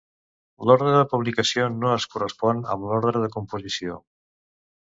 L'ordre 0.69 0.93
de 0.95 1.03
publicació 1.11 1.67
no 1.83 1.93
es 1.97 2.09
correspon 2.15 2.65
amb 2.77 2.89
l'ordre 2.93 3.25
de 3.27 3.31
composició. 3.39 4.01